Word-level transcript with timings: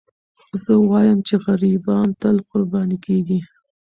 زه 0.63 0.73
وایم 0.89 1.19
چې 1.27 1.35
غریبان 1.43 2.07
تل 2.21 2.35
قرباني 2.49 2.97
کېږي. 3.05 3.39